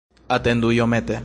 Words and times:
Atendu 0.37 0.71
iomete! 0.73 1.15